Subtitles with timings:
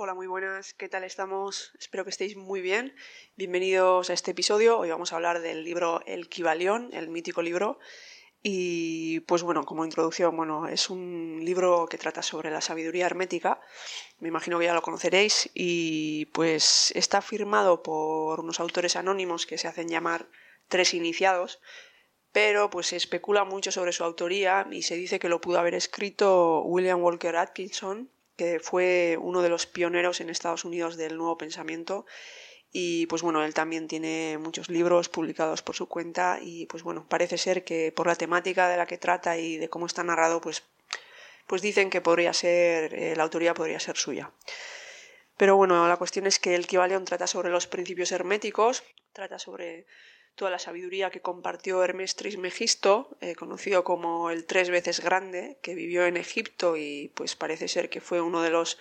[0.00, 1.72] Hola, muy buenas, ¿qué tal estamos?
[1.76, 2.94] Espero que estéis muy bien.
[3.34, 4.78] Bienvenidos a este episodio.
[4.78, 7.80] Hoy vamos a hablar del libro El Kibalión, el mítico libro.
[8.40, 13.60] Y pues bueno, como introducción, bueno, es un libro que trata sobre la sabiduría hermética.
[14.20, 15.50] Me imagino que ya lo conoceréis.
[15.52, 20.28] Y pues está firmado por unos autores anónimos que se hacen llamar
[20.68, 21.58] tres iniciados.
[22.30, 25.74] Pero pues se especula mucho sobre su autoría y se dice que lo pudo haber
[25.74, 31.36] escrito William Walker Atkinson que fue uno de los pioneros en Estados Unidos del nuevo
[31.36, 32.06] pensamiento
[32.70, 37.04] y pues bueno, él también tiene muchos libros publicados por su cuenta y pues bueno,
[37.08, 40.40] parece ser que por la temática de la que trata y de cómo está narrado,
[40.40, 40.62] pues,
[41.48, 44.30] pues dicen que podría ser, eh, la autoría podría ser suya.
[45.36, 49.86] Pero bueno, la cuestión es que el Kibalión trata sobre los principios herméticos, trata sobre
[50.38, 55.74] toda la sabiduría que compartió Hermes Trismegisto, eh, conocido como el tres veces grande, que
[55.74, 58.78] vivió en Egipto y pues parece ser que fue uno de los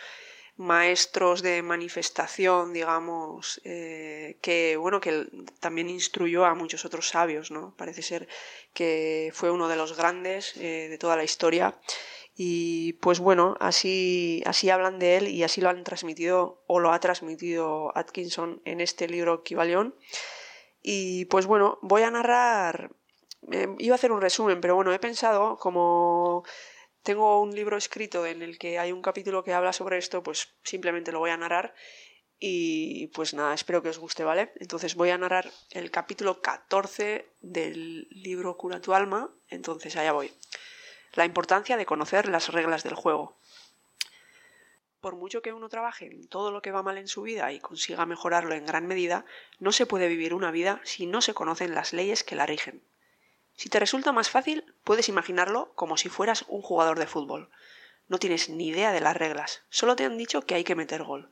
[0.55, 5.27] maestros de manifestación, digamos, eh, que bueno, que
[5.59, 7.75] también instruyó a muchos otros sabios, ¿no?
[7.75, 8.27] Parece ser
[8.73, 11.75] que fue uno de los grandes eh, de toda la historia.
[12.35, 16.91] Y pues bueno, así, así hablan de él y así lo han transmitido o lo
[16.91, 19.95] ha transmitido Atkinson en este libro Kibalión.
[20.89, 22.95] Y pues bueno, voy a narrar,
[23.51, 26.45] eh, iba a hacer un resumen, pero bueno, he pensado como
[27.03, 30.55] tengo un libro escrito en el que hay un capítulo que habla sobre esto, pues
[30.63, 31.75] simplemente lo voy a narrar
[32.39, 34.53] y pues nada, espero que os guste, ¿vale?
[34.61, 40.31] Entonces voy a narrar el capítulo 14 del libro Cura tu alma, entonces allá voy.
[41.15, 43.37] La importancia de conocer las reglas del juego
[45.01, 47.59] por mucho que uno trabaje en todo lo que va mal en su vida y
[47.59, 49.25] consiga mejorarlo en gran medida,
[49.59, 52.83] no se puede vivir una vida si no se conocen las leyes que la rigen.
[53.55, 57.49] Si te resulta más fácil, puedes imaginarlo como si fueras un jugador de fútbol.
[58.07, 61.03] No tienes ni idea de las reglas, solo te han dicho que hay que meter
[61.03, 61.31] gol.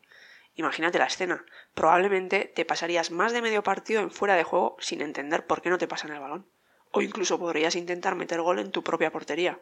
[0.56, 1.46] Imagínate la escena.
[1.74, 5.70] Probablemente te pasarías más de medio partido en fuera de juego sin entender por qué
[5.70, 6.48] no te pasan el balón.
[6.92, 9.60] O incluso podrías intentar meter gol en tu propia portería.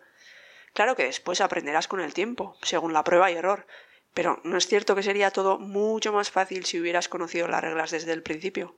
[0.73, 3.65] Claro que después aprenderás con el tiempo, según la prueba y error,
[4.13, 7.91] pero ¿no es cierto que sería todo mucho más fácil si hubieras conocido las reglas
[7.91, 8.75] desde el principio?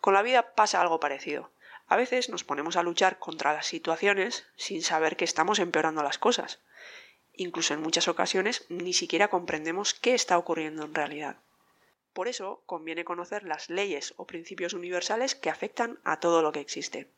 [0.00, 1.50] Con la vida pasa algo parecido.
[1.86, 6.18] A veces nos ponemos a luchar contra las situaciones sin saber que estamos empeorando las
[6.18, 6.60] cosas.
[7.34, 11.36] Incluso en muchas ocasiones ni siquiera comprendemos qué está ocurriendo en realidad.
[12.12, 16.60] Por eso conviene conocer las leyes o principios universales que afectan a todo lo que
[16.60, 17.08] existe.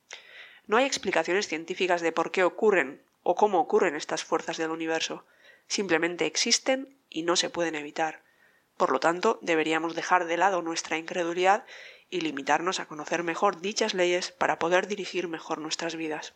[0.66, 5.24] No hay explicaciones científicas de por qué ocurren o cómo ocurren estas fuerzas del universo.
[5.68, 8.22] Simplemente existen y no se pueden evitar.
[8.76, 11.64] Por lo tanto, deberíamos dejar de lado nuestra incredulidad
[12.10, 16.34] y limitarnos a conocer mejor dichas leyes para poder dirigir mejor nuestras vidas.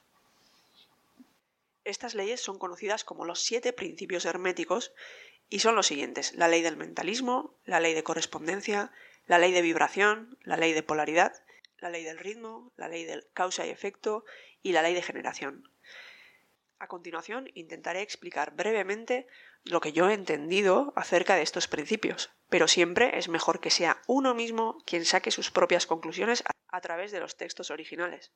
[1.84, 4.92] Estas leyes son conocidas como los siete principios herméticos
[5.48, 8.92] y son los siguientes la ley del mentalismo, la ley de correspondencia,
[9.26, 11.32] la ley de vibración, la ley de polaridad,
[11.78, 14.24] la ley del ritmo, la ley del causa y efecto
[14.62, 15.70] y la ley de generación.
[16.80, 19.26] A continuación intentaré explicar brevemente
[19.64, 24.00] lo que yo he entendido acerca de estos principios, pero siempre es mejor que sea
[24.06, 28.32] uno mismo quien saque sus propias conclusiones a través de los textos originales.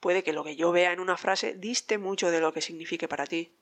[0.00, 3.06] Puede que lo que yo vea en una frase diste mucho de lo que signifique
[3.06, 3.54] para ti.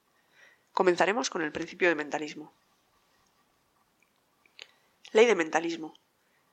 [0.72, 2.54] Comenzaremos con el principio de mentalismo.
[5.12, 5.94] Ley de mentalismo.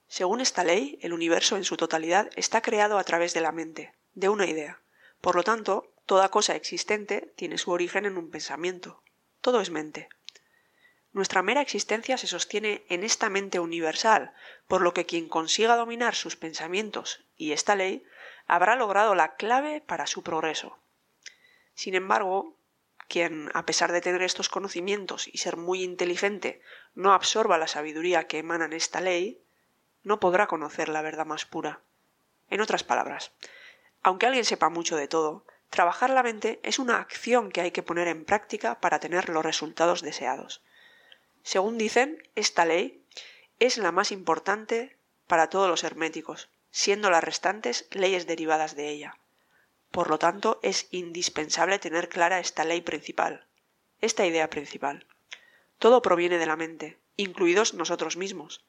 [0.10, 3.94] Según esta ley, el universo en su totalidad está creado a través de la mente,
[4.14, 4.82] de una idea.
[5.22, 9.02] Por lo tanto, Toda cosa existente tiene su origen en un pensamiento.
[9.42, 10.10] Todo es mente.
[11.14, 14.34] Nuestra mera existencia se sostiene en esta mente universal,
[14.68, 18.06] por lo que quien consiga dominar sus pensamientos y esta ley
[18.48, 20.78] habrá logrado la clave para su progreso.
[21.74, 22.56] Sin embargo,
[23.10, 26.62] quien, a pesar de tener estos conocimientos y ser muy inteligente,
[26.96, 29.42] no absorba la sabiduría que emana en esta ley,
[30.04, 31.82] no podrá conocer la verdad más pura.
[32.50, 33.32] En otras palabras,
[34.02, 37.82] aunque alguien sepa mucho de todo, Trabajar la mente es una acción que hay que
[37.82, 40.62] poner en práctica para tener los resultados deseados.
[41.44, 43.06] Según dicen, esta ley
[43.58, 44.98] es la más importante
[45.28, 49.18] para todos los herméticos, siendo las restantes leyes derivadas de ella.
[49.92, 53.46] Por lo tanto, es indispensable tener clara esta ley principal,
[54.02, 55.08] esta idea principal.
[55.80, 58.62] Todo proviene de la mente, incluidos nosotros mismos.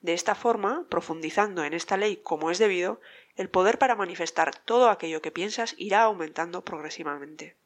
[0.00, 3.00] De esta forma, profundizando en esta ley como es debido,
[3.36, 7.56] el poder para manifestar todo aquello que piensas irá aumentando progresivamente.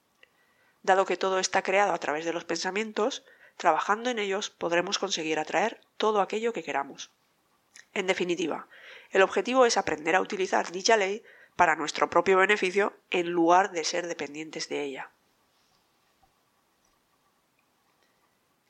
[0.83, 3.25] Dado que todo está creado a través de los pensamientos,
[3.57, 7.11] trabajando en ellos podremos conseguir atraer todo aquello que queramos.
[7.93, 8.69] En definitiva,
[9.11, 11.23] el objetivo es aprender a utilizar dicha ley
[11.57, 15.11] para nuestro propio beneficio en lugar de ser dependientes de ella.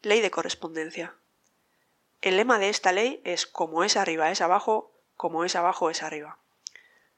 [0.03, 1.15] Ley de correspondencia.
[2.25, 6.03] El lema de esta ley es como es arriba es abajo, como es abajo es
[6.03, 6.39] arriba.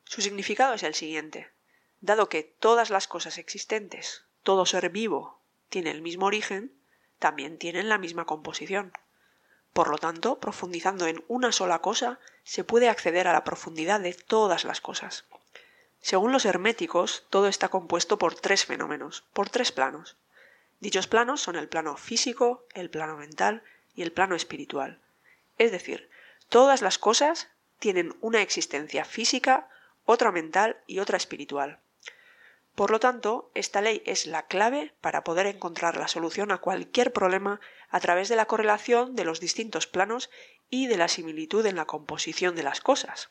[0.02, 1.48] Su significado es el siguiente.
[2.00, 5.38] Dado que todas las cosas existentes, todo ser vivo,
[5.68, 6.72] tiene el mismo origen,
[7.20, 8.92] también tienen la misma composición.
[9.72, 14.12] Por lo tanto, profundizando en una sola cosa, se puede acceder a la profundidad de
[14.12, 15.24] todas las cosas.
[16.00, 20.16] Según los herméticos, todo está compuesto por tres fenómenos, por tres planos.
[20.80, 23.62] Dichos planos son el plano físico, el plano mental
[23.96, 25.00] y el plano espiritual.
[25.58, 26.08] Es decir,
[26.48, 27.48] todas las cosas
[27.80, 29.68] tienen una existencia física,
[30.04, 31.80] otra mental y otra espiritual.
[32.76, 37.10] Por lo tanto, esta ley es la clave para poder encontrar la solución a cualquier
[37.12, 37.58] problema
[37.88, 40.30] a través de la correlación de los distintos planos
[40.68, 43.30] y de la similitud en la composición de las cosas.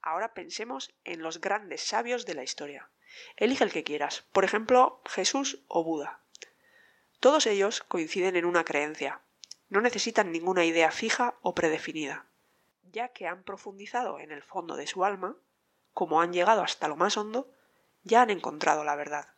[0.00, 2.88] Ahora pensemos en los grandes sabios de la historia.
[3.36, 6.20] Elige el que quieras, por ejemplo, Jesús o Buda.
[7.18, 9.22] Todos ellos coinciden en una creencia.
[9.68, 12.26] No necesitan ninguna idea fija o predefinida,
[12.92, 15.36] ya que han profundizado en el fondo de su alma,
[15.92, 17.48] como han llegado hasta lo más hondo,
[18.02, 19.28] ya han encontrado la verdad.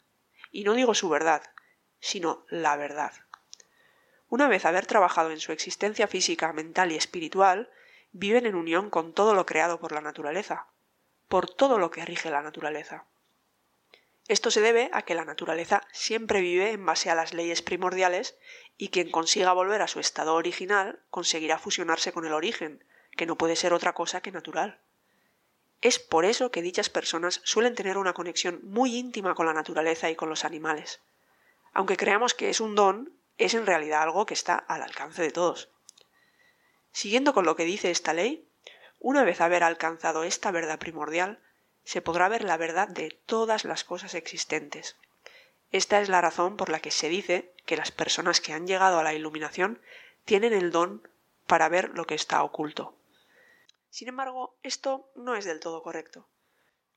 [0.50, 1.42] Y no digo su verdad,
[2.00, 3.12] sino la verdad.
[4.28, 7.70] Una vez haber trabajado en su existencia física, mental y espiritual,
[8.12, 10.66] viven en unión con todo lo creado por la naturaleza,
[11.28, 13.06] por todo lo que rige la naturaleza.
[14.28, 18.36] Esto se debe a que la naturaleza siempre vive en base a las leyes primordiales
[18.76, 22.84] y quien consiga volver a su estado original conseguirá fusionarse con el origen,
[23.16, 24.80] que no puede ser otra cosa que natural.
[25.80, 30.10] Es por eso que dichas personas suelen tener una conexión muy íntima con la naturaleza
[30.10, 31.00] y con los animales.
[31.72, 35.30] Aunque creamos que es un don, es en realidad algo que está al alcance de
[35.30, 35.70] todos.
[36.92, 38.46] Siguiendo con lo que dice esta ley,
[38.98, 41.40] una vez haber alcanzado esta verdad primordial,
[41.88, 44.96] se podrá ver la verdad de todas las cosas existentes.
[45.72, 48.98] Esta es la razón por la que se dice que las personas que han llegado
[48.98, 49.80] a la iluminación
[50.26, 51.08] tienen el don
[51.46, 52.94] para ver lo que está oculto.
[53.88, 56.28] Sin embargo, esto no es del todo correcto.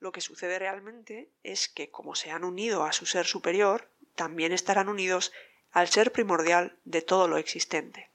[0.02, 4.52] Lo que sucede realmente es que como se han unido a su ser superior, también
[4.52, 5.32] estarán unidos
[5.72, 8.10] al ser primordial de todo lo existente.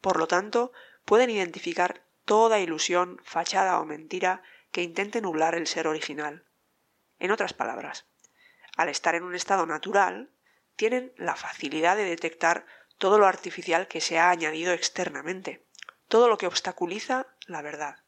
[0.00, 0.70] Por lo tanto,
[1.04, 4.44] pueden identificar toda ilusión, fachada o mentira
[4.74, 6.42] que intente nublar el ser original.
[7.20, 8.06] En otras palabras,
[8.76, 10.30] al estar en un estado natural,
[10.74, 12.66] tienen la facilidad de detectar
[12.98, 15.64] todo lo artificial que se ha añadido externamente,
[16.08, 18.02] todo lo que obstaculiza la verdad.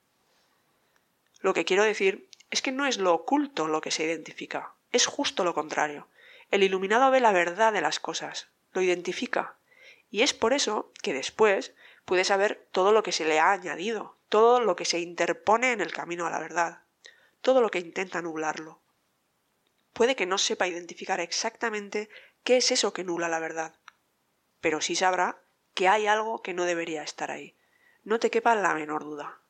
[1.39, 5.07] Lo que quiero decir es que no es lo oculto lo que se identifica, es
[5.07, 6.09] justo lo contrario.
[6.51, 9.55] El iluminado ve la verdad de las cosas, lo identifica,
[10.11, 11.75] y es por eso que después
[12.07, 15.83] puede saber todo lo que se le ha añadido, todo lo que se interpone en
[15.83, 16.83] el camino a la verdad,
[17.43, 18.81] todo lo que intenta nublarlo.
[19.93, 22.09] Puede que no sepa identificar exactamente
[22.45, 23.75] qué es eso que nula la verdad,
[24.61, 25.43] pero sí sabrá
[25.75, 27.57] que hay algo que no debería estar ahí.
[28.05, 29.41] No te quepa la menor duda.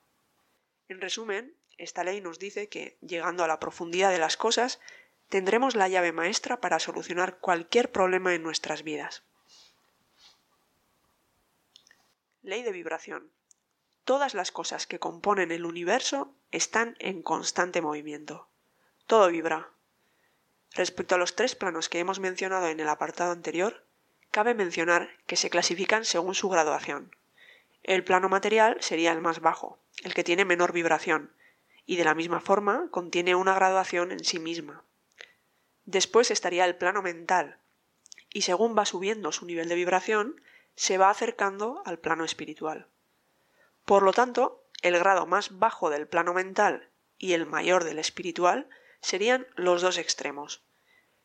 [0.88, 4.80] En resumen, esta ley nos dice que, llegando a la profundidad de las cosas,
[5.28, 9.24] tendremos la llave maestra para solucionar cualquier problema en nuestras vidas.
[12.46, 13.32] Ley de vibración.
[14.04, 18.46] Todas las cosas que componen el universo están en constante movimiento.
[19.08, 19.70] Todo vibra.
[20.72, 23.84] Respecto a los tres planos que hemos mencionado en el apartado anterior,
[24.30, 27.16] cabe mencionar que se clasifican según su graduación.
[27.82, 31.32] El plano material sería el más bajo, el que tiene menor vibración,
[31.84, 34.84] y de la misma forma contiene una graduación en sí misma.
[35.84, 37.58] Después estaría el plano mental,
[38.32, 40.40] y según va subiendo su nivel de vibración,
[40.76, 42.86] se va acercando al plano espiritual.
[43.84, 48.68] Por lo tanto, el grado más bajo del plano mental y el mayor del espiritual
[49.00, 50.62] serían los dos extremos.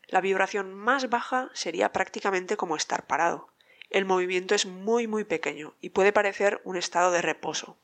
[0.07, 3.49] La vibración más baja sería prácticamente como estar parado.
[3.89, 7.77] El movimiento es muy muy pequeño y puede parecer un estado de reposo.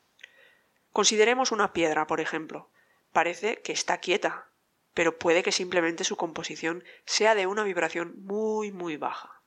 [0.92, 2.70] Consideremos una piedra, por ejemplo.
[3.12, 4.48] Parece que está quieta,
[4.94, 9.37] pero puede que simplemente su composición sea de una vibración muy muy baja.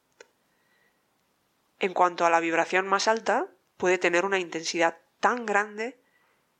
[1.82, 6.00] En cuanto a la vibración más alta, puede tener una intensidad tan grande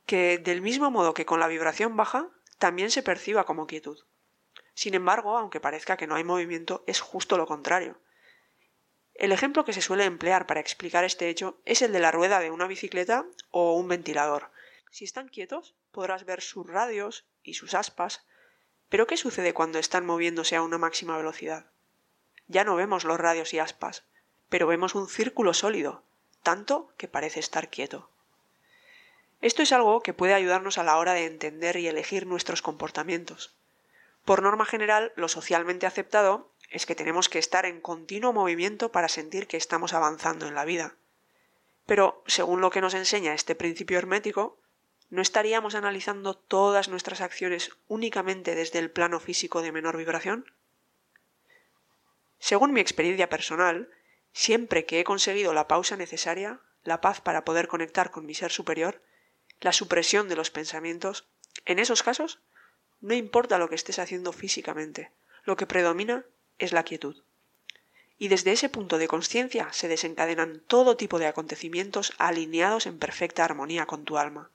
[0.04, 3.98] que, del mismo modo que con la vibración baja, también se perciba como quietud.
[4.74, 7.98] Sin embargo, aunque parezca que no hay movimiento, es justo lo contrario.
[9.14, 12.40] El ejemplo que se suele emplear para explicar este hecho es el de la rueda
[12.40, 14.50] de una bicicleta o un ventilador.
[14.90, 18.26] Si están quietos, podrás ver sus radios y sus aspas
[18.92, 21.64] pero ¿qué sucede cuando están moviéndose a una máxima velocidad?
[22.46, 24.04] Ya no vemos los radios y aspas,
[24.52, 26.02] pero vemos un círculo sólido,
[26.42, 28.10] tanto que parece estar quieto.
[29.40, 33.54] Esto es algo que puede ayudarnos a la hora de entender y elegir nuestros comportamientos.
[34.26, 39.08] Por norma general, lo socialmente aceptado es que tenemos que estar en continuo movimiento para
[39.08, 40.96] sentir que estamos avanzando en la vida.
[41.86, 44.58] Pero, según lo que nos enseña este principio hermético,
[45.08, 50.44] ¿no estaríamos analizando todas nuestras acciones únicamente desde el plano físico de menor vibración?
[52.38, 53.88] Según mi experiencia personal,
[54.32, 58.50] siempre que he conseguido la pausa necesaria, la paz para poder conectar con mi ser
[58.50, 59.02] superior,
[59.60, 61.26] la supresión de los pensamientos,
[61.64, 62.40] en esos casos,
[63.00, 65.10] no importa lo que estés haciendo físicamente,
[65.44, 66.24] lo que predomina
[66.58, 67.22] es la quietud.
[68.18, 73.44] Y desde ese punto de conciencia se desencadenan todo tipo de acontecimientos alineados en perfecta
[73.44, 74.50] armonía con tu alma.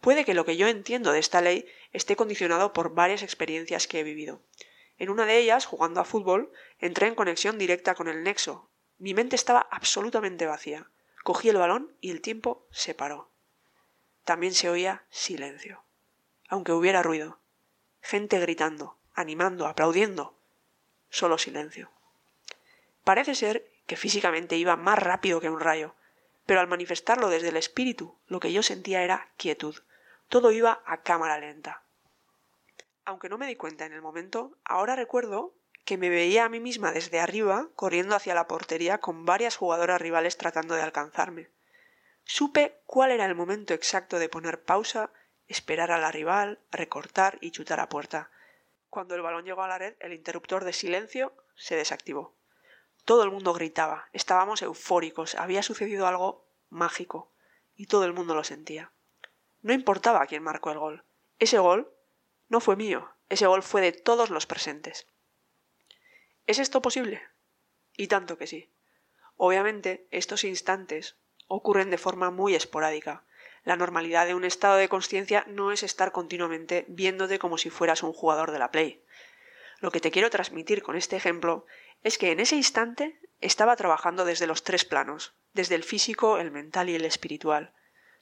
[0.00, 4.00] Puede que lo que yo entiendo de esta ley esté condicionado por varias experiencias que
[4.00, 4.40] he vivido,
[5.00, 8.68] en una de ellas, jugando a fútbol, entré en conexión directa con el nexo.
[9.00, 10.86] Mi mente estaba absolutamente vacía.
[11.24, 13.28] Cogí el balón y el tiempo se paró.
[14.24, 15.82] También se oía silencio.
[16.48, 17.38] Aunque hubiera ruido.
[18.00, 20.36] Gente gritando, animando, aplaudiendo.
[21.08, 21.90] Solo silencio.
[23.02, 25.96] Parece ser que físicamente iba más rápido que un rayo,
[26.46, 29.74] pero al manifestarlo desde el espíritu, lo que yo sentía era quietud.
[30.28, 31.82] Todo iba a cámara lenta
[33.10, 35.52] aunque no me di cuenta en el momento, ahora recuerdo
[35.90, 40.00] que me veía a mí misma desde arriba corriendo hacia la portería con varias jugadoras
[40.00, 41.50] rivales tratando de alcanzarme.
[42.22, 45.10] Supe cuál era el momento exacto de poner pausa,
[45.48, 48.30] esperar a la rival, recortar y chutar a puerta.
[48.88, 52.36] Cuando el balón llegó a la red, el interruptor de silencio se desactivó.
[53.04, 57.32] Todo el mundo gritaba, estábamos eufóricos, había sucedido algo mágico,
[57.74, 58.92] y todo el mundo lo sentía.
[59.60, 61.04] No importaba quién marcó el gol.
[61.40, 61.92] Ese gol
[62.48, 65.08] no fue mío, ese gol fue de todos los presentes.
[66.46, 67.22] ¿Es esto posible?
[67.96, 68.72] Y tanto que sí.
[69.36, 71.16] Obviamente, estos instantes
[71.46, 73.24] ocurren de forma muy esporádica.
[73.64, 78.02] La normalidad de un estado de conciencia no es estar continuamente viéndote como si fueras
[78.02, 79.04] un jugador de la Play.
[79.80, 81.66] Lo que te quiero transmitir con este ejemplo
[82.02, 86.50] es que en ese instante estaba trabajando desde los tres planos, desde el físico, el
[86.50, 87.74] mental y el espiritual.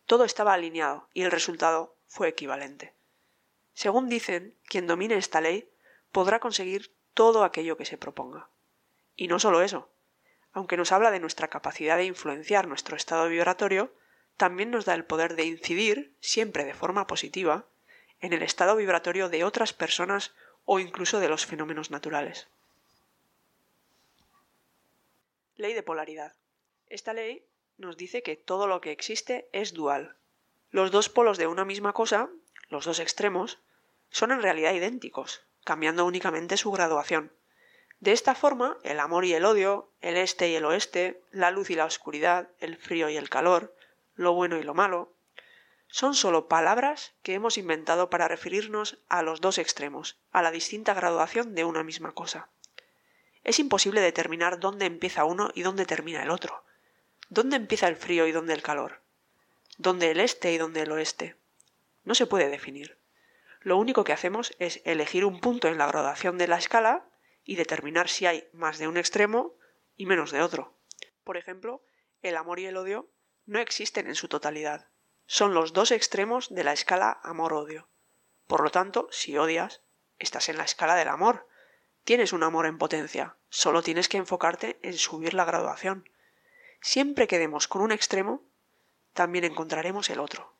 [0.06, 2.94] Todo estaba alineado y el resultado fue equivalente.
[3.74, 5.70] Según dicen, quien domine esta ley
[6.12, 8.48] podrá conseguir todo aquello que se proponga.
[9.16, 9.90] Y no solo eso.
[10.52, 13.92] Aunque nos habla de nuestra capacidad de influenciar nuestro estado vibratorio,
[14.36, 17.64] también nos da el poder de incidir, siempre de forma positiva,
[18.20, 20.32] en el estado vibratorio de otras personas
[20.64, 22.46] o incluso de los fenómenos naturales.
[25.56, 26.34] Ley de polaridad.
[26.86, 27.44] Esta ley
[27.78, 30.14] nos dice que todo lo que existe es dual.
[30.70, 32.30] Los dos polos de una misma cosa,
[32.68, 33.58] los dos extremos,
[34.08, 37.30] son en realidad idénticos, cambiando únicamente su graduación.
[38.00, 41.68] De esta forma, el amor y el odio, el este y el oeste, la luz
[41.68, 43.76] y la oscuridad, el frío y el calor,
[44.14, 45.12] lo bueno y lo malo,
[45.86, 50.94] son sólo palabras que hemos inventado para referirnos a los dos extremos, a la distinta
[50.94, 52.48] graduación de una misma cosa.
[53.44, 56.64] Es imposible determinar dónde empieza uno y dónde termina el otro.
[57.28, 59.02] ¿Dónde empieza el frío y dónde el calor?
[59.76, 61.36] ¿Dónde el este y dónde el oeste?
[62.04, 62.97] No se puede definir
[63.68, 67.06] lo único que hacemos es elegir un punto en la graduación de la escala
[67.44, 69.54] y determinar si hay más de un extremo
[69.94, 70.74] y menos de otro.
[71.22, 71.82] Por ejemplo,
[72.22, 73.10] el amor y el odio
[73.44, 74.88] no existen en su totalidad.
[75.26, 77.90] Son los dos extremos de la escala amor-odio.
[78.46, 79.82] Por lo tanto, si odias,
[80.18, 81.46] estás en la escala del amor.
[82.04, 86.08] Tienes un amor en potencia, solo tienes que enfocarte en subir la graduación.
[86.80, 88.48] Siempre que demos con un extremo,
[89.12, 90.57] también encontraremos el otro.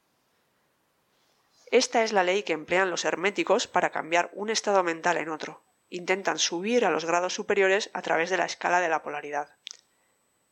[1.71, 5.65] Esta es la ley que emplean los herméticos para cambiar un estado mental en otro.
[5.91, 9.57] Intentan subir a los grados superiores a través de la escala de la polaridad.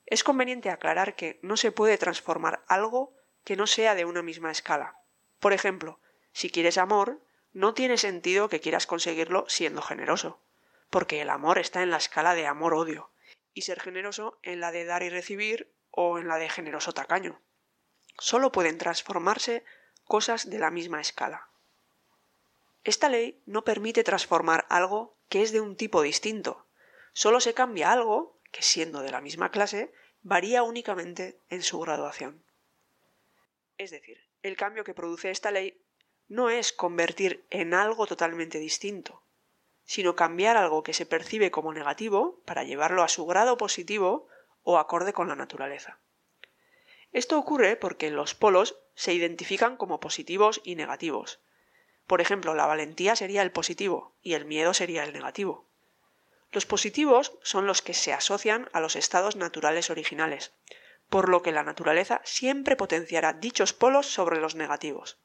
[0.04, 4.50] Es conveniente aclarar que no se puede transformar algo que no sea de una misma
[4.50, 5.00] escala.
[5.40, 6.00] Por ejemplo,
[6.32, 10.42] si quieres amor, no tiene sentido que quieras conseguirlo siendo generoso,
[10.90, 13.10] porque el amor está en la escala de amor-odio,
[13.54, 17.40] y ser generoso en la de dar y recibir o en la de generoso tacaño.
[18.18, 19.64] Solo pueden transformarse
[20.06, 21.48] cosas de la misma escala.
[22.84, 26.66] Esta ley no permite transformar algo que es de un tipo distinto.
[27.12, 32.44] Solo se cambia algo que, siendo de la misma clase, varía únicamente en su graduación.
[33.76, 35.82] Es decir, el cambio que produce esta ley
[36.28, 39.22] no es convertir en algo totalmente distinto,
[39.84, 44.28] sino cambiar algo que se percibe como negativo para llevarlo a su grado positivo
[44.62, 45.98] o acorde con la naturaleza.
[47.16, 51.40] Esto ocurre porque los polos se identifican como positivos y negativos.
[52.06, 55.66] Por ejemplo, la valentía sería el positivo y el miedo sería el negativo.
[56.52, 60.52] Los positivos son los que se asocian a los estados naturales originales,
[61.08, 65.16] por lo que la naturaleza siempre potenciará dichos polos sobre los negativos.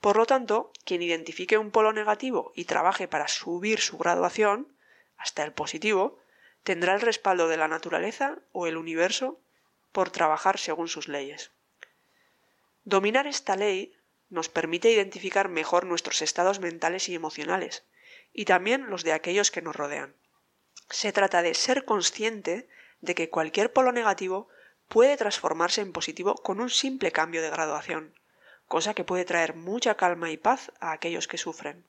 [0.00, 4.76] Por lo tanto, quien identifique un polo negativo y trabaje para subir su graduación,
[5.16, 6.20] hasta el positivo,
[6.62, 9.40] tendrá el respaldo de la naturaleza o el universo
[9.92, 11.50] por trabajar según sus leyes.
[12.84, 13.94] Dominar esta ley
[14.28, 17.84] nos permite identificar mejor nuestros estados mentales y emocionales,
[18.32, 20.14] y también los de aquellos que nos rodean.
[20.88, 22.68] Se trata de ser consciente
[23.00, 24.48] de que cualquier polo negativo
[24.88, 28.14] puede transformarse en positivo con un simple cambio de graduación,
[28.66, 31.84] cosa que puede traer mucha calma y paz a aquellos que sufren.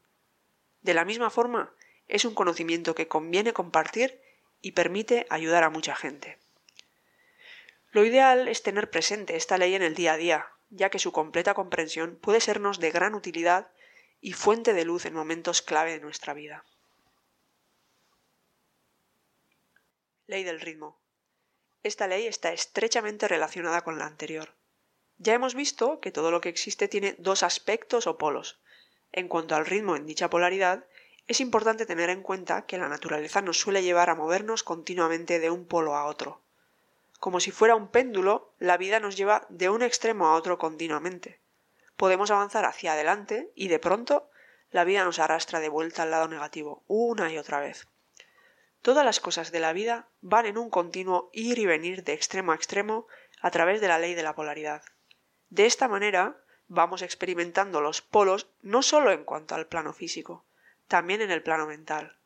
[0.81, 1.73] De la misma forma,
[2.07, 4.19] es un conocimiento que conviene compartir
[4.61, 6.37] y permite ayudar a mucha gente.
[7.91, 11.11] Lo ideal es tener presente esta ley en el día a día, ya que su
[11.11, 13.69] completa comprensión puede sernos de gran utilidad
[14.21, 16.63] y fuente de luz en momentos clave de nuestra vida.
[20.27, 21.01] Ley del ritmo.
[21.83, 24.53] Esta ley está estrechamente relacionada con la anterior.
[25.17, 28.61] Ya hemos visto que todo lo que existe tiene dos aspectos o polos.
[29.11, 30.85] En cuanto al ritmo en dicha polaridad,
[31.27, 35.49] es importante tener en cuenta que la naturaleza nos suele llevar a movernos continuamente de
[35.49, 36.41] un polo a otro.
[37.21, 41.39] Como si fuera un péndulo, la vida nos lleva de un extremo a otro continuamente.
[41.95, 44.31] Podemos avanzar hacia adelante y de pronto
[44.71, 47.87] la vida nos arrastra de vuelta al lado negativo, una y otra vez.
[48.81, 52.53] Todas las cosas de la vida van en un continuo ir y venir de extremo
[52.53, 53.05] a extremo
[53.39, 54.81] a través de la ley de la polaridad.
[55.51, 60.43] De esta manera vamos experimentando los polos no solo en cuanto al plano físico,
[60.87, 62.17] también en el plano mental.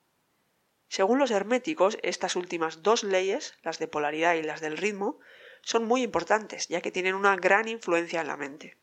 [0.88, 5.20] Según los herméticos, estas últimas dos leyes, las de polaridad y las del ritmo,
[5.62, 8.77] son muy importantes, ya que tienen una gran influencia en la mente.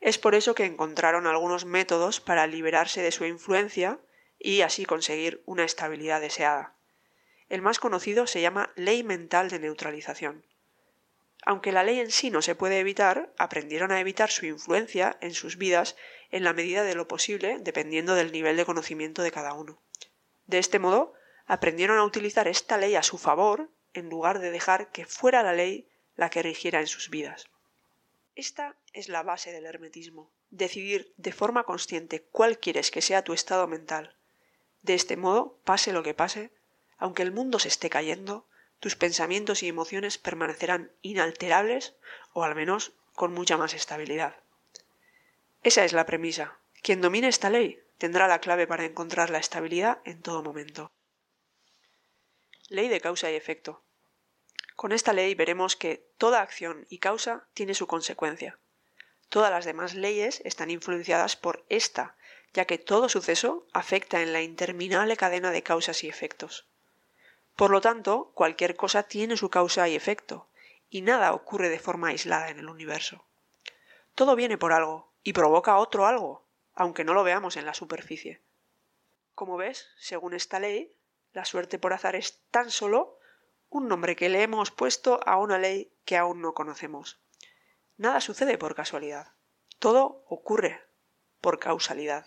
[0.00, 3.98] Es por eso que encontraron algunos métodos para liberarse de su influencia
[4.38, 6.74] y así conseguir una estabilidad deseada.
[7.48, 10.44] El más conocido se llama ley mental de neutralización.
[11.44, 15.32] Aunque la ley en sí no se puede evitar, aprendieron a evitar su influencia en
[15.34, 15.96] sus vidas
[16.30, 19.80] en la medida de lo posible, dependiendo del nivel de conocimiento de cada uno.
[20.48, 21.12] De este modo,
[21.46, 25.52] aprendieron a utilizar esta ley a su favor en lugar de dejar que fuera la
[25.52, 25.86] ley
[26.16, 27.48] la que rigiera en sus vidas.
[28.34, 33.34] Esta es la base del hermetismo, decidir de forma consciente cuál quieres que sea tu
[33.34, 34.16] estado mental.
[34.82, 36.50] De este modo, pase lo que pase,
[36.96, 38.46] aunque el mundo se esté cayendo,
[38.80, 41.94] tus pensamientos y emociones permanecerán inalterables
[42.32, 44.36] o al menos con mucha más estabilidad.
[45.62, 46.58] Esa es la premisa.
[46.82, 50.90] Quien domine esta ley tendrá la clave para encontrar la estabilidad en todo momento.
[52.68, 53.82] Ley de causa y efecto.
[54.76, 58.58] Con esta ley veremos que toda acción y causa tiene su consecuencia.
[59.28, 62.16] Todas las demás leyes están influenciadas por esta,
[62.54, 66.66] ya que todo suceso afecta en la interminable cadena de causas y efectos.
[67.56, 70.46] Por lo tanto, cualquier cosa tiene su causa y efecto,
[70.90, 73.24] y nada ocurre de forma aislada en el universo.
[74.14, 76.47] Todo viene por algo, y provoca otro algo,
[76.78, 78.40] aunque no lo veamos en la superficie.
[79.34, 80.94] Como ves, según esta ley,
[81.32, 83.18] la suerte por azar es tan solo
[83.68, 87.18] un nombre que le hemos puesto a una ley que aún no conocemos.
[87.96, 89.32] Nada sucede por casualidad.
[89.80, 90.80] Todo ocurre
[91.40, 92.26] por causalidad.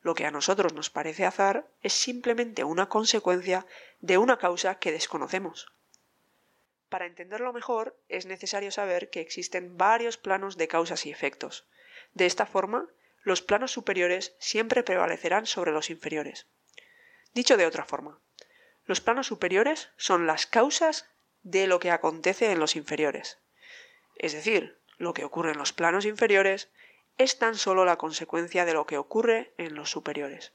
[0.00, 3.66] Lo que a nosotros nos parece azar es simplemente una consecuencia
[4.00, 5.70] de una causa que desconocemos.
[6.88, 11.66] Para entenderlo mejor es necesario saber que existen varios planos de causas y efectos.
[12.14, 12.88] De esta forma,
[13.22, 16.46] los planos superiores siempre prevalecerán sobre los inferiores.
[17.34, 18.20] Dicho de otra forma,
[18.84, 21.06] los planos superiores son las causas
[21.42, 23.38] de lo que acontece en los inferiores.
[24.16, 26.70] Es decir, lo que ocurre en los planos inferiores
[27.18, 30.52] es tan solo la consecuencia de lo que ocurre en los superiores.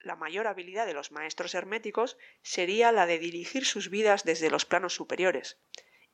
[0.00, 4.64] La mayor habilidad de los maestros herméticos sería la de dirigir sus vidas desde los
[4.64, 5.58] planos superiores.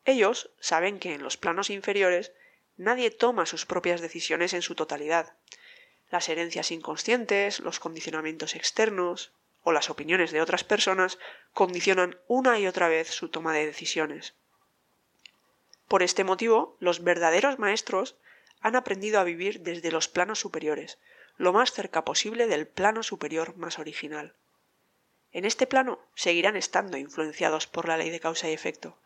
[0.05, 2.33] Ellos saben que en los planos inferiores
[2.77, 5.35] Nadie toma sus propias decisiones en su totalidad.
[6.11, 9.33] Las herencias inconscientes, los condicionamientos externos
[9.63, 11.19] o las opiniones de otras personas
[11.53, 14.35] condicionan una y otra vez su toma de decisiones.
[15.89, 18.17] Por este motivo, los verdaderos maestros
[18.61, 20.99] han aprendido a vivir desde los planos superiores,
[21.37, 24.35] lo más cerca posible del plano superior más original.
[25.33, 28.99] En este plano seguirán estando influenciados por la ley de causa y efecto,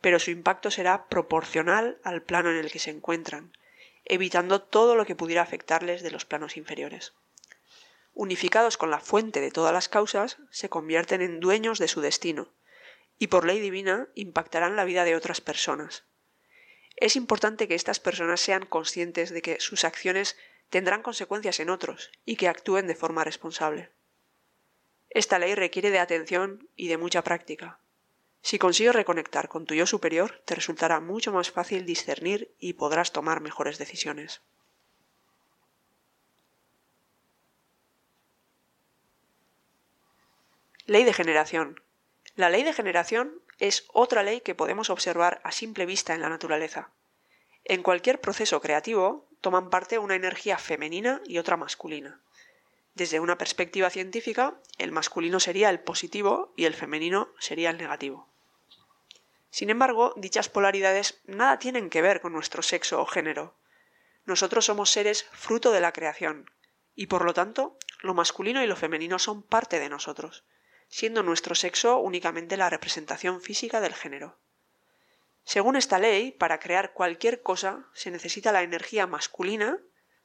[0.00, 3.52] pero su impacto será proporcional al plano en el que se encuentran,
[4.04, 7.12] evitando todo lo que pudiera afectarles de los planos inferiores.
[8.12, 12.48] Unificados con la fuente de todas las causas, se convierten en dueños de su destino,
[13.18, 16.04] y por ley divina impactarán la vida de otras personas.
[16.96, 20.36] Es importante que estas personas sean conscientes de que sus acciones
[20.70, 23.90] tendrán consecuencias en otros y que actúen de forma responsable.
[25.10, 27.80] Esta ley requiere de atención y de mucha práctica,
[28.42, 33.12] si consigues reconectar con tu yo superior, te resultará mucho más fácil discernir y podrás
[33.12, 34.40] tomar mejores decisiones.
[40.86, 41.80] Ley de generación.
[42.34, 46.30] La ley de generación es otra ley que podemos observar a simple vista en la
[46.30, 46.90] naturaleza.
[47.64, 52.20] En cualquier proceso creativo toman parte una energía femenina y otra masculina.
[53.00, 58.28] Desde una perspectiva científica, el masculino sería el positivo y el femenino sería el negativo.
[59.48, 63.54] Sin embargo, dichas polaridades nada tienen que ver con nuestro sexo o género.
[64.26, 66.50] Nosotros somos seres fruto de la creación,
[66.94, 70.44] y por lo tanto, lo masculino y lo femenino son parte de nosotros
[70.90, 74.36] siendo nuestro sexo únicamente la representación física del género.
[75.44, 79.78] Según esta ley, para crear cualquier cosa se necesita la energía masculina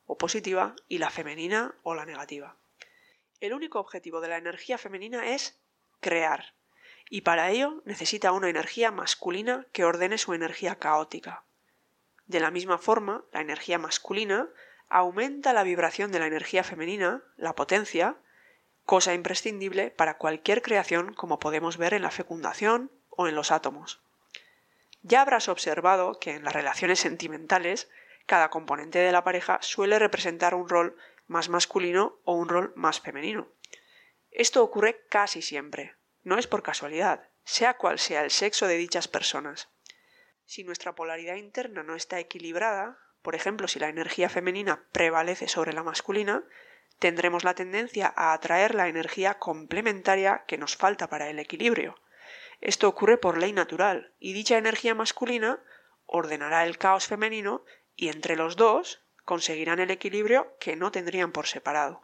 [0.07, 2.57] o positiva y la femenina o la negativa.
[3.41, 5.59] El único objetivo de la energía femenina es
[5.99, 6.53] crear,
[7.09, 11.43] y para ello necesita una energía masculina que ordene su energía caótica.
[12.27, 14.49] De la misma forma, la energía masculina
[14.89, 18.17] aumenta la vibración de la energía femenina, la potencia,
[18.85, 24.01] cosa imprescindible para cualquier creación como podemos ver en la fecundación o en los átomos.
[25.01, 27.89] Ya habrás observado que en las relaciones sentimentales
[28.25, 33.01] cada componente de la pareja suele representar un rol más masculino o un rol más
[33.01, 33.47] femenino.
[34.31, 39.07] Esto ocurre casi siempre, no es por casualidad, sea cual sea el sexo de dichas
[39.07, 39.69] personas.
[40.45, 45.73] Si nuestra polaridad interna no está equilibrada, por ejemplo, si la energía femenina prevalece sobre
[45.73, 46.43] la masculina,
[46.99, 51.99] tendremos la tendencia a atraer la energía complementaria que nos falta para el equilibrio.
[52.61, 55.59] Esto ocurre por ley natural, y dicha energía masculina
[56.05, 57.63] ordenará el caos femenino
[57.95, 62.01] y entre los dos conseguirán el equilibrio que no tendrían por separado.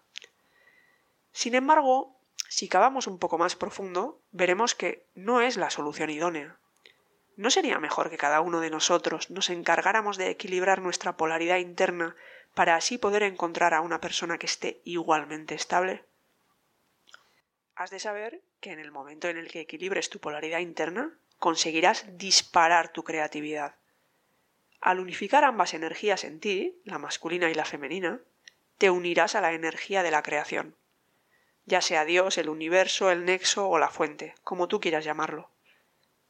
[1.31, 2.17] Sin embargo,
[2.49, 6.57] si cavamos un poco más profundo, veremos que no es la solución idónea.
[7.38, 12.15] ¿No sería mejor que cada uno de nosotros nos encargáramos de equilibrar nuestra polaridad interna
[12.53, 16.03] para así poder encontrar a una persona que esté igualmente estable?
[17.75, 22.05] Has de saber que en el momento en el que equilibres tu polaridad interna, conseguirás
[22.17, 23.75] disparar tu creatividad.
[24.81, 28.19] Al unificar ambas energías en ti, la masculina y la femenina,
[28.79, 30.75] te unirás a la energía de la creación,
[31.65, 35.51] ya sea Dios, el universo, el nexo o la fuente, como tú quieras llamarlo.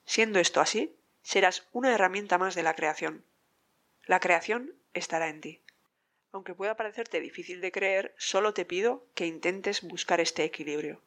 [0.05, 3.23] Siendo esto así, serás una herramienta más de la creación.
[4.05, 5.61] La creación estará en ti.
[6.33, 11.01] Aunque pueda parecerte difícil de creer, solo te pido que intentes buscar este equilibrio.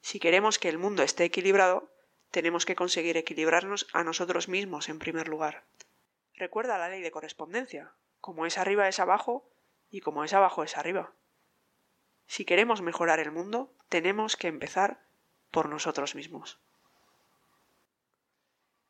[0.00, 1.90] Si queremos que el mundo esté equilibrado,
[2.30, 5.64] tenemos que conseguir equilibrarnos a nosotros mismos en primer lugar.
[6.38, 7.94] Recuerda la ley de correspondencia.
[8.20, 9.50] Como es arriba es abajo
[9.90, 11.12] y como es abajo es arriba.
[12.28, 15.00] Si queremos mejorar el mundo, tenemos que empezar
[15.50, 16.60] por nosotros mismos.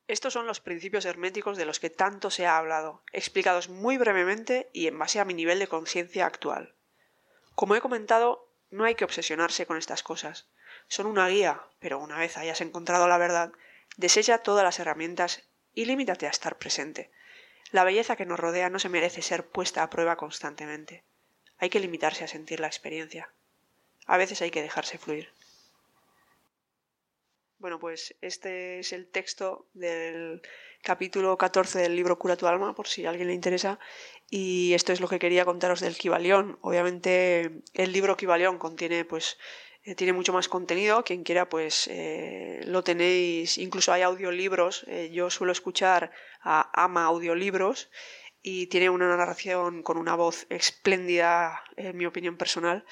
[0.09, 4.69] Estos son los principios herméticos de los que tanto se ha hablado, explicados muy brevemente
[4.75, 6.75] y en base a mi nivel de conciencia actual.
[7.55, 10.51] Como he comentado, no hay que obsesionarse con estas cosas.
[10.87, 13.53] Son una guía, pero una vez hayas encontrado la verdad,
[13.97, 17.11] desecha todas las herramientas y limítate a estar presente.
[17.71, 21.05] La belleza que nos rodea no se merece ser puesta a prueba constantemente.
[21.59, 23.33] Hay que limitarse a sentir la experiencia.
[24.07, 25.31] A veces hay que dejarse fluir.
[27.59, 30.41] Bueno, pues este es el texto del
[30.81, 33.79] capítulo 14 del libro Cura tu alma, por si a alguien le interesa.
[34.31, 36.59] Y esto es lo que quería contaros del Kibalión.
[36.63, 39.39] Obviamente el libro Kibalión contiene pues
[39.95, 41.05] tiene mucho más contenido.
[41.05, 43.59] Quien quiera, pues eh, lo tenéis.
[43.59, 44.85] Incluso hay audiolibros.
[44.89, 46.11] Eh, yo suelo escuchar
[46.43, 47.91] a Ama Audiolibros
[48.43, 52.85] y tiene una narración con una voz espléndida, en mi opinión personal,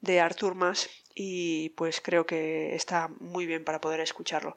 [0.00, 4.56] de Artur Mas y pues creo que está muy bien para poder escucharlo.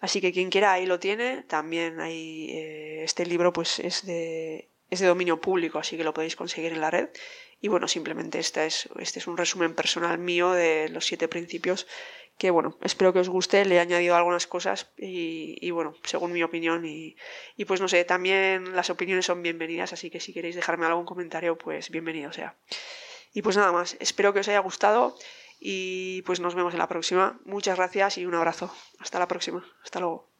[0.00, 1.42] Así que quien quiera ahí lo tiene.
[1.44, 6.14] También hay eh, este libro pues es de, es de dominio público, así que lo
[6.14, 7.08] podéis conseguir en la red.
[7.64, 11.86] Y bueno, simplemente este es, este es un resumen personal mío de los siete principios
[12.36, 16.32] que bueno, espero que os guste, le he añadido algunas cosas y, y bueno, según
[16.32, 17.16] mi opinión y,
[17.56, 21.06] y, pues no sé, también las opiniones son bienvenidas, así que si queréis dejarme algún
[21.06, 22.54] comentario, pues bienvenido sea.
[23.32, 25.16] Y pues nada más, espero que os haya gustado
[25.58, 27.40] y pues nos vemos en la próxima.
[27.46, 28.70] Muchas gracias y un abrazo.
[28.98, 29.64] Hasta la próxima.
[29.82, 30.33] Hasta luego.